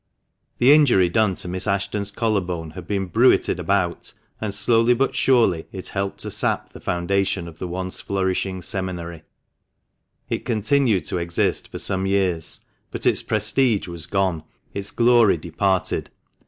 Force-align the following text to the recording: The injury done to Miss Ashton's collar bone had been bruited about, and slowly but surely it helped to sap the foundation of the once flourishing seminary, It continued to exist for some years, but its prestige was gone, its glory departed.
The 0.57 0.73
injury 0.73 1.09
done 1.09 1.35
to 1.35 1.47
Miss 1.47 1.67
Ashton's 1.67 2.09
collar 2.09 2.41
bone 2.41 2.71
had 2.71 2.87
been 2.87 3.05
bruited 3.05 3.59
about, 3.59 4.13
and 4.41 4.51
slowly 4.51 4.95
but 4.95 5.15
surely 5.15 5.67
it 5.71 5.89
helped 5.89 6.21
to 6.21 6.31
sap 6.31 6.71
the 6.71 6.79
foundation 6.79 7.47
of 7.47 7.59
the 7.59 7.67
once 7.67 8.01
flourishing 8.01 8.63
seminary, 8.63 9.21
It 10.27 10.43
continued 10.43 11.05
to 11.09 11.19
exist 11.19 11.67
for 11.71 11.77
some 11.77 12.07
years, 12.07 12.61
but 12.89 13.05
its 13.05 13.21
prestige 13.21 13.87
was 13.87 14.07
gone, 14.07 14.41
its 14.73 14.89
glory 14.89 15.37
departed. 15.37 16.09